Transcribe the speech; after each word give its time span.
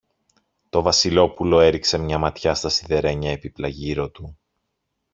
Το 0.69 0.81
Βασιλόπουλο 0.81 1.59
έριξε 1.59 1.97
μια 1.97 2.17
ματιά 2.17 2.53
στα 2.53 2.69
σιδερένια 2.69 3.31
έπιπλα 3.31 3.67
γύρω 3.67 4.09
του. 4.09 4.37